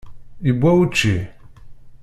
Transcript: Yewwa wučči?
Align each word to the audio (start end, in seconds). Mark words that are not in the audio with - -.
Yewwa 0.45 0.71
wučči? 0.77 1.15